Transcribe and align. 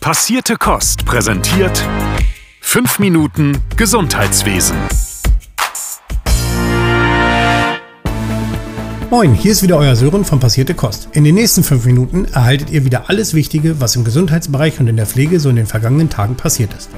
Passierte 0.00 0.56
Kost 0.56 1.04
präsentiert 1.04 1.86
5 2.62 3.00
Minuten 3.00 3.58
Gesundheitswesen. 3.76 4.74
Moin, 9.10 9.34
hier 9.34 9.52
ist 9.52 9.62
wieder 9.62 9.76
euer 9.76 9.94
Sören 9.96 10.24
von 10.24 10.40
Passierte 10.40 10.72
Kost. 10.72 11.10
In 11.12 11.24
den 11.24 11.34
nächsten 11.34 11.62
5 11.62 11.84
Minuten 11.84 12.24
erhaltet 12.24 12.70
ihr 12.70 12.86
wieder 12.86 13.10
alles 13.10 13.34
Wichtige, 13.34 13.78
was 13.78 13.94
im 13.94 14.04
Gesundheitsbereich 14.04 14.80
und 14.80 14.88
in 14.88 14.96
der 14.96 15.04
Pflege 15.04 15.38
so 15.38 15.50
in 15.50 15.56
den 15.56 15.66
vergangenen 15.66 16.08
Tagen 16.08 16.34
passiert 16.34 16.72
ist. 16.72 16.88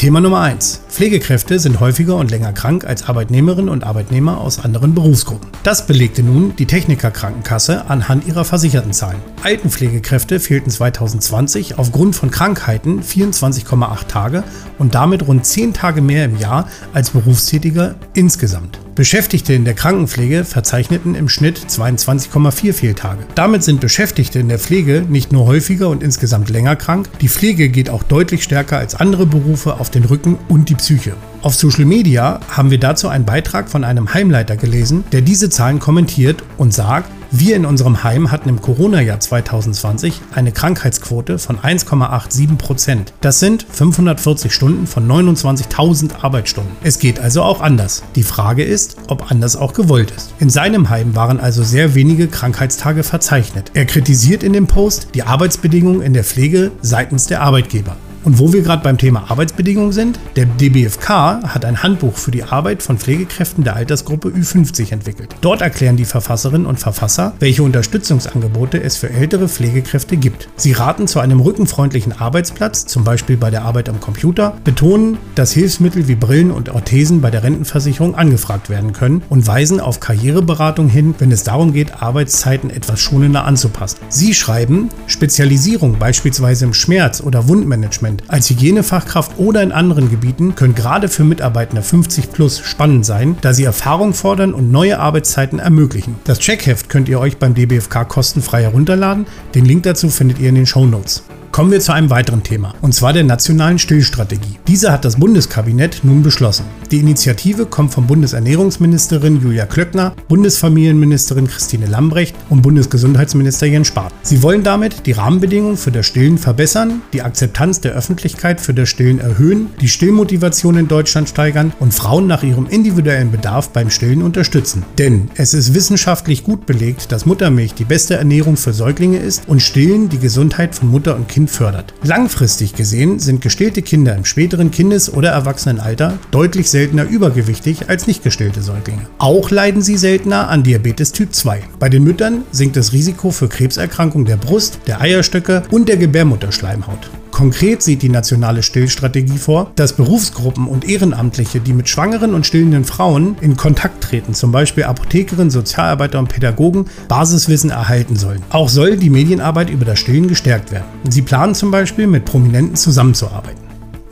Thema 0.00 0.22
Nummer 0.22 0.40
1. 0.40 0.80
Pflegekräfte 0.88 1.58
sind 1.58 1.78
häufiger 1.78 2.16
und 2.16 2.30
länger 2.30 2.54
krank 2.54 2.86
als 2.86 3.06
Arbeitnehmerinnen 3.06 3.68
und 3.68 3.84
Arbeitnehmer 3.84 4.38
aus 4.38 4.58
anderen 4.58 4.94
Berufsgruppen. 4.94 5.50
Das 5.62 5.86
belegte 5.86 6.22
nun 6.22 6.56
die 6.56 6.64
Technikerkrankenkasse 6.64 7.84
anhand 7.90 8.26
ihrer 8.26 8.46
versicherten 8.46 8.94
Zahlen. 8.94 9.18
Altenpflegekräfte 9.42 10.40
fehlten 10.40 10.70
2020 10.70 11.78
aufgrund 11.78 12.16
von 12.16 12.30
Krankheiten 12.30 13.02
24,8 13.02 14.06
Tage 14.06 14.42
und 14.78 14.94
damit 14.94 15.28
rund 15.28 15.44
10 15.44 15.74
Tage 15.74 16.00
mehr 16.00 16.24
im 16.24 16.38
Jahr 16.38 16.66
als 16.94 17.10
Berufstätiger 17.10 17.96
insgesamt. 18.14 18.78
Beschäftigte 19.00 19.54
in 19.54 19.64
der 19.64 19.72
Krankenpflege 19.72 20.44
verzeichneten 20.44 21.14
im 21.14 21.30
Schnitt 21.30 21.58
22,4 21.58 22.74
Fehltage. 22.74 23.24
Damit 23.34 23.62
sind 23.62 23.80
Beschäftigte 23.80 24.40
in 24.40 24.50
der 24.50 24.58
Pflege 24.58 25.06
nicht 25.08 25.32
nur 25.32 25.46
häufiger 25.46 25.88
und 25.88 26.02
insgesamt 26.02 26.50
länger 26.50 26.76
krank, 26.76 27.08
die 27.22 27.30
Pflege 27.30 27.70
geht 27.70 27.88
auch 27.88 28.02
deutlich 28.02 28.42
stärker 28.42 28.76
als 28.76 28.94
andere 28.94 29.24
Berufe 29.24 29.80
auf 29.80 29.88
den 29.88 30.04
Rücken 30.04 30.36
und 30.50 30.68
die 30.68 30.74
Psyche. 30.74 31.14
Auf 31.42 31.54
Social 31.54 31.86
Media 31.86 32.38
haben 32.50 32.70
wir 32.70 32.78
dazu 32.78 33.08
einen 33.08 33.24
Beitrag 33.24 33.70
von 33.70 33.82
einem 33.82 34.12
Heimleiter 34.12 34.58
gelesen, 34.58 35.04
der 35.10 35.22
diese 35.22 35.48
Zahlen 35.48 35.78
kommentiert 35.78 36.42
und 36.58 36.74
sagt, 36.74 37.10
wir 37.30 37.56
in 37.56 37.64
unserem 37.64 38.04
Heim 38.04 38.30
hatten 38.30 38.50
im 38.50 38.60
Corona-Jahr 38.60 39.20
2020 39.20 40.20
eine 40.34 40.52
Krankheitsquote 40.52 41.38
von 41.38 41.58
1,87 41.58 42.56
Prozent. 42.58 43.14
Das 43.22 43.40
sind 43.40 43.64
540 43.70 44.52
Stunden 44.52 44.86
von 44.86 45.08
29.000 45.08 46.22
Arbeitsstunden. 46.22 46.72
Es 46.82 46.98
geht 46.98 47.20
also 47.20 47.42
auch 47.42 47.62
anders. 47.62 48.02
Die 48.16 48.22
Frage 48.22 48.62
ist, 48.62 48.98
ob 49.08 49.30
anders 49.30 49.56
auch 49.56 49.72
gewollt 49.72 50.10
ist. 50.10 50.34
In 50.40 50.50
seinem 50.50 50.90
Heim 50.90 51.14
waren 51.14 51.40
also 51.40 51.62
sehr 51.62 51.94
wenige 51.94 52.28
Krankheitstage 52.28 53.02
verzeichnet. 53.02 53.70
Er 53.72 53.86
kritisiert 53.86 54.42
in 54.42 54.52
dem 54.52 54.66
Post 54.66 55.08
die 55.14 55.22
Arbeitsbedingungen 55.22 56.02
in 56.02 56.12
der 56.12 56.24
Pflege 56.24 56.70
seitens 56.82 57.28
der 57.28 57.40
Arbeitgeber. 57.40 57.96
Und 58.22 58.38
wo 58.38 58.52
wir 58.52 58.60
gerade 58.60 58.82
beim 58.82 58.98
Thema 58.98 59.30
Arbeitsbedingungen 59.30 59.92
sind, 59.92 60.18
der 60.36 60.44
DBFK 60.44 61.42
hat 61.42 61.64
ein 61.64 61.82
Handbuch 61.82 62.16
für 62.16 62.30
die 62.30 62.42
Arbeit 62.42 62.82
von 62.82 62.98
Pflegekräften 62.98 63.64
der 63.64 63.76
Altersgruppe 63.76 64.28
Ü50 64.28 64.92
entwickelt. 64.92 65.34
Dort 65.40 65.62
erklären 65.62 65.96
die 65.96 66.04
Verfasserinnen 66.04 66.66
und 66.66 66.78
Verfasser, 66.78 67.32
welche 67.38 67.62
Unterstützungsangebote 67.62 68.82
es 68.82 68.98
für 68.98 69.08
ältere 69.08 69.48
Pflegekräfte 69.48 70.18
gibt. 70.18 70.48
Sie 70.56 70.72
raten 70.72 71.06
zu 71.06 71.18
einem 71.18 71.40
rückenfreundlichen 71.40 72.12
Arbeitsplatz, 72.12 72.84
zum 72.84 73.04
Beispiel 73.04 73.38
bei 73.38 73.50
der 73.50 73.62
Arbeit 73.62 73.88
am 73.88 74.00
Computer, 74.00 74.54
betonen, 74.64 75.16
dass 75.34 75.52
Hilfsmittel 75.52 76.06
wie 76.06 76.14
Brillen 76.14 76.50
und 76.50 76.68
Orthesen 76.68 77.22
bei 77.22 77.30
der 77.30 77.42
Rentenversicherung 77.42 78.16
angefragt 78.16 78.68
werden 78.68 78.92
können 78.92 79.22
und 79.30 79.46
weisen 79.46 79.80
auf 79.80 79.98
Karriereberatung 79.98 80.88
hin, 80.88 81.14
wenn 81.18 81.32
es 81.32 81.44
darum 81.44 81.72
geht, 81.72 82.02
Arbeitszeiten 82.02 82.68
etwas 82.68 83.00
schonender 83.00 83.46
anzupassen. 83.46 83.98
Sie 84.10 84.34
schreiben, 84.34 84.90
Spezialisierung 85.06 85.98
beispielsweise 85.98 86.66
im 86.66 86.74
Schmerz- 86.74 87.22
oder 87.22 87.48
Wundmanagement 87.48 88.09
Management 88.10 88.22
als 88.28 88.50
Hygienefachkraft 88.50 89.38
oder 89.38 89.62
in 89.62 89.72
anderen 89.72 90.10
Gebieten 90.10 90.54
können 90.54 90.74
gerade 90.74 91.08
für 91.08 91.24
Mitarbeiter 91.24 91.82
50 91.82 92.32
plus 92.32 92.58
spannend 92.60 93.06
sein, 93.06 93.36
da 93.40 93.52
sie 93.52 93.64
Erfahrung 93.64 94.14
fordern 94.14 94.54
und 94.54 94.70
neue 94.70 94.98
Arbeitszeiten 94.98 95.58
ermöglichen. 95.58 96.16
Das 96.24 96.38
Checkheft 96.38 96.88
könnt 96.88 97.08
ihr 97.08 97.20
euch 97.20 97.38
beim 97.38 97.54
DBFK 97.54 98.08
kostenfrei 98.08 98.62
herunterladen. 98.62 99.26
Den 99.54 99.64
Link 99.64 99.84
dazu 99.84 100.08
findet 100.08 100.38
ihr 100.38 100.48
in 100.48 100.56
den 100.56 100.66
Show 100.66 100.86
Notes. 100.86 101.22
Kommen 101.60 101.72
wir 101.72 101.80
zu 101.80 101.92
einem 101.92 102.08
weiteren 102.08 102.42
Thema, 102.42 102.72
und 102.80 102.94
zwar 102.94 103.12
der 103.12 103.22
nationalen 103.22 103.78
Stillstrategie. 103.78 104.58
Diese 104.66 104.90
hat 104.90 105.04
das 105.04 105.16
Bundeskabinett 105.16 106.00
nun 106.04 106.22
beschlossen. 106.22 106.64
Die 106.90 107.00
Initiative 107.00 107.66
kommt 107.66 107.92
von 107.92 108.06
Bundesernährungsministerin 108.06 109.42
Julia 109.42 109.66
Klöckner, 109.66 110.14
Bundesfamilienministerin 110.26 111.48
Christine 111.48 111.84
Lambrecht 111.84 112.34
und 112.48 112.62
Bundesgesundheitsminister 112.62 113.66
Jens 113.66 113.88
Spahn. 113.88 114.10
Sie 114.22 114.42
wollen 114.42 114.62
damit 114.62 115.04
die 115.04 115.12
Rahmenbedingungen 115.12 115.76
für 115.76 115.92
das 115.92 116.06
Stillen 116.06 116.38
verbessern, 116.38 117.02
die 117.12 117.20
Akzeptanz 117.20 117.82
der 117.82 117.92
Öffentlichkeit 117.92 118.58
für 118.58 118.72
das 118.72 118.88
Stillen 118.88 119.20
erhöhen, 119.20 119.66
die 119.82 119.90
Stillmotivation 119.90 120.78
in 120.78 120.88
Deutschland 120.88 121.28
steigern 121.28 121.74
und 121.78 121.92
Frauen 121.92 122.26
nach 122.26 122.42
ihrem 122.42 122.68
individuellen 122.68 123.32
Bedarf 123.32 123.68
beim 123.68 123.90
Stillen 123.90 124.22
unterstützen. 124.22 124.82
Denn 124.96 125.28
es 125.34 125.52
ist 125.52 125.74
wissenschaftlich 125.74 126.42
gut 126.42 126.64
belegt, 126.64 127.12
dass 127.12 127.26
Muttermilch 127.26 127.74
die 127.74 127.84
beste 127.84 128.14
Ernährung 128.14 128.56
für 128.56 128.72
Säuglinge 128.72 129.18
ist 129.18 129.46
und 129.46 129.60
Stillen 129.60 130.08
die 130.08 130.20
Gesundheit 130.20 130.74
von 130.74 130.88
Mutter 130.90 131.14
und 131.14 131.28
Kind 131.28 131.49
fördert. 131.50 131.92
Langfristig 132.02 132.74
gesehen 132.74 133.18
sind 133.18 133.40
gestillte 133.40 133.82
Kinder 133.82 134.14
im 134.14 134.24
späteren 134.24 134.70
Kindes- 134.70 135.12
oder 135.12 135.30
Erwachsenenalter 135.30 136.18
deutlich 136.30 136.70
seltener 136.70 137.04
übergewichtig 137.04 137.88
als 137.88 138.06
nicht 138.06 138.22
gestillte 138.22 138.62
Säuglinge. 138.62 139.06
Auch 139.18 139.50
leiden 139.50 139.82
sie 139.82 139.96
seltener 139.96 140.48
an 140.48 140.62
Diabetes 140.62 141.12
Typ 141.12 141.34
2. 141.34 141.62
Bei 141.78 141.88
den 141.88 142.04
Müttern 142.04 142.44
sinkt 142.52 142.76
das 142.76 142.92
Risiko 142.92 143.30
für 143.30 143.48
Krebserkrankungen 143.48 144.26
der 144.26 144.36
Brust, 144.36 144.80
der 144.86 145.00
Eierstöcke 145.00 145.62
und 145.70 145.88
der 145.88 145.96
Gebärmutterschleimhaut. 145.96 147.10
Konkret 147.40 147.82
sieht 147.82 148.02
die 148.02 148.10
nationale 148.10 148.62
Stillstrategie 148.62 149.38
vor, 149.38 149.70
dass 149.74 149.94
Berufsgruppen 149.94 150.68
und 150.68 150.86
Ehrenamtliche, 150.86 151.58
die 151.58 151.72
mit 151.72 151.88
schwangeren 151.88 152.34
und 152.34 152.44
stillenden 152.44 152.84
Frauen 152.84 153.34
in 153.40 153.56
Kontakt 153.56 154.04
treten, 154.04 154.34
zum 154.34 154.52
Beispiel 154.52 154.84
Apothekerinnen, 154.84 155.50
Sozialarbeiter 155.50 156.18
und 156.18 156.28
Pädagogen, 156.28 156.90
Basiswissen 157.08 157.70
erhalten 157.70 158.16
sollen. 158.16 158.42
Auch 158.50 158.68
soll 158.68 158.98
die 158.98 159.08
Medienarbeit 159.08 159.70
über 159.70 159.86
das 159.86 160.00
Stillen 160.00 160.28
gestärkt 160.28 160.70
werden. 160.70 160.84
Sie 161.08 161.22
planen 161.22 161.54
zum 161.54 161.70
Beispiel 161.70 162.06
mit 162.06 162.26
Prominenten 162.26 162.76
zusammenzuarbeiten. 162.76 163.59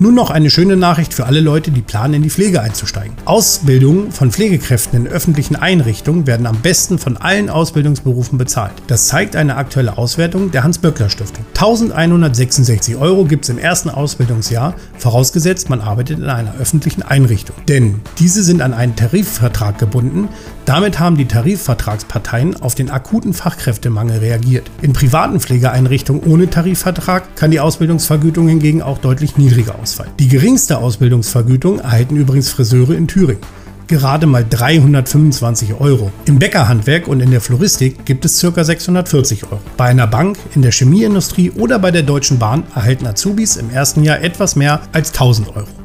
Nun 0.01 0.15
noch 0.15 0.31
eine 0.31 0.49
schöne 0.49 0.77
Nachricht 0.77 1.13
für 1.13 1.27
alle 1.27 1.41
Leute, 1.41 1.73
die 1.73 1.83
planen, 1.83 2.15
in 2.15 2.23
die 2.23 2.31
Pflege 2.31 2.63
einzusteigen. 2.63 3.17
Ausbildungen 3.25 4.13
von 4.13 4.31
Pflegekräften 4.31 4.97
in 4.97 5.11
öffentlichen 5.11 5.57
Einrichtungen 5.57 6.25
werden 6.29 6.47
am 6.47 6.61
besten 6.61 7.01
von 7.01 7.17
allen 7.17 7.51
Ausbildungsberufen 7.51 8.39
bezahlt. 8.39 8.75
Das 8.87 9.09
zeigt 9.09 9.35
eine 9.35 9.57
aktuelle 9.57 9.99
Auswertung 9.99 10.53
der 10.53 10.63
Hans-Böckler-Stiftung. 10.63 11.45
1166 11.49 12.95
Euro 12.95 13.25
gibt 13.25 13.43
es 13.43 13.49
im 13.49 13.59
ersten 13.59 13.91
Ausbildungsjahr, 13.91 14.77
vorausgesetzt 14.99 15.69
man 15.69 15.81
arbeitet 15.81 16.21
in 16.21 16.27
einer 16.27 16.55
öffentlichen 16.61 17.03
Einrichtung. 17.03 17.57
Denn 17.67 18.01
diese 18.21 18.45
sind 18.45 18.63
an 18.63 18.75
einen 18.75 18.95
Tarifvertrag 18.95 19.79
gebunden, 19.79 20.29
damit 20.65 21.01
haben 21.01 21.17
die 21.17 21.25
Tarifvertragsparteien 21.25 22.55
auf 22.63 22.77
den 22.77 22.91
akuten 22.91 23.33
Fachkräftemangel 23.33 24.19
reagiert. 24.19 24.71
In 24.81 24.93
privaten 24.93 25.41
Pflegeeinrichtungen 25.41 26.23
ohne 26.23 26.51
Tarifvertrag 26.51 27.35
kann 27.35 27.51
die 27.51 27.59
Ausbildungsvergütung 27.59 28.47
hingegen 28.47 28.83
auch 28.83 28.99
deutlich 28.99 29.39
niedriger 29.39 29.81
ausfallen. 29.89 30.13
Die 30.19 30.29
geringste 30.29 30.79
Ausbildungsvergütung 30.79 31.81
erhalten 31.81 32.17
übrigens 32.17 32.51
Friseure 32.51 32.95
in 32.95 33.09
Thüringen 33.09 33.41
gerade 33.89 34.27
mal 34.27 34.45
325 34.49 35.81
Euro. 35.81 36.13
Im 36.27 36.39
Bäckerhandwerk 36.39 37.09
und 37.09 37.21
in 37.21 37.31
der 37.31 37.41
Floristik 37.41 38.05
gibt 38.05 38.27
es 38.27 38.39
ca. 38.39 38.63
640 38.63 39.45
Euro. 39.45 39.61
Bei 39.79 39.87
einer 39.87 40.07
Bank, 40.07 40.37
in 40.55 40.61
der 40.61 40.73
Chemieindustrie 40.73 41.53
oder 41.53 41.79
bei 41.79 41.91
der 41.91 42.03
Deutschen 42.03 42.39
Bahn 42.39 42.65
erhalten 42.75 43.07
Azubis 43.07 43.57
im 43.57 43.71
ersten 43.71 44.05
Jahr 44.05 44.21
etwas 44.21 44.57
mehr 44.57 44.83
als 44.93 45.13
1000 45.13 45.57
Euro. 45.57 45.78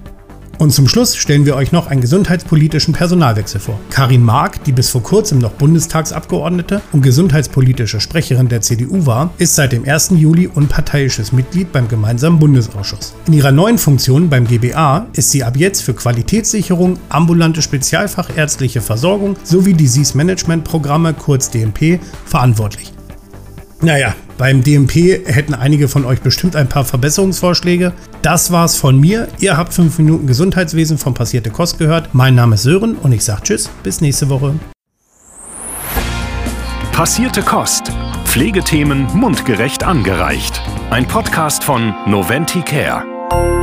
Und 0.64 0.72
zum 0.72 0.88
Schluss 0.88 1.18
stellen 1.18 1.46
wir 1.46 1.58
euch 1.58 1.74
noch 1.74 1.88
einen 1.88 2.00
gesundheitspolitischen 2.00 2.94
Personalwechsel 2.94 3.60
vor. 3.60 3.78
Karin 3.90 4.24
Mark, 4.24 4.64
die 4.64 4.72
bis 4.72 4.90
vor 4.90 5.04
kurzem 5.04 5.40
noch 5.40 5.52
Bundestagsabgeordnete 5.52 6.82
und 6.94 7.02
gesundheitspolitische 7.02 8.00
Sprecherin 8.00 8.48
der 8.48 8.62
CDU 8.62 9.06
war, 9.06 9.34
ist 9.40 9.56
seit 9.56 9.74
dem 9.74 9.84
1. 9.84 10.12
Juli 10.12 10.48
unparteiisches 10.48 11.34
Mitglied 11.34 11.74
beim 11.74 11.90
gemeinsamen 11.90 12.40
Bundesausschuss. 12.40 13.14
In 13.28 13.34
ihrer 13.34 13.52
neuen 13.52 13.78
Funktion 13.78 14.30
beim 14.30 14.48
GBA 14.48 15.08
ist 15.12 15.32
sie 15.32 15.44
ab 15.44 15.58
jetzt 15.58 15.82
für 15.82 15.96
Qualitätssicherung, 15.96 16.98
ambulante 17.10 17.62
spezialfachärztliche 17.62 18.80
Versorgung 18.80 19.36
sowie 19.44 19.74
Disease-Management-Programme 19.74 21.14
kurz 21.14 21.50
DMP 21.50 22.00
verantwortlich. 22.26 22.94
Naja, 23.84 24.16
beim 24.38 24.64
DMP 24.64 25.28
hätten 25.28 25.54
einige 25.54 25.90
von 25.90 26.06
euch 26.06 26.22
bestimmt 26.22 26.56
ein 26.56 26.70
paar 26.70 26.86
Verbesserungsvorschläge. 26.86 27.92
Das 28.22 28.50
war's 28.50 28.78
von 28.78 28.98
mir. 28.98 29.28
Ihr 29.40 29.58
habt 29.58 29.74
5 29.74 29.98
Minuten 30.00 30.26
Gesundheitswesen 30.26 30.98
von 30.98 31.14
Passierte 31.14 31.50
Kost 31.50 31.80
gehört. 31.80 32.14
Mein 32.14 32.34
Name 32.34 32.56
ist 32.56 32.64
Sören 32.64 32.96
und 32.96 33.12
ich 33.12 33.26
sage 33.26 33.42
Tschüss, 33.44 33.70
bis 33.84 34.00
nächste 34.00 34.30
Woche. 34.30 34.56
Passierte 36.94 37.42
Kost. 37.42 37.92
Pflegethemen 38.24 39.06
mundgerecht 39.14 39.84
angereicht. 39.84 40.62
Ein 40.90 41.06
Podcast 41.06 41.64
von 41.66 41.94
Noventi 42.08 42.62
Care. 42.62 43.63